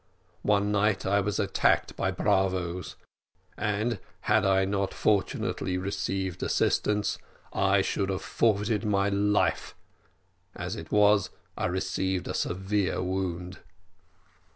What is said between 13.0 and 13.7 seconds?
wound.